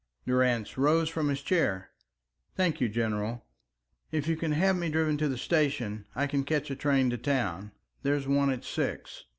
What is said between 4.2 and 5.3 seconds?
you can have me driven to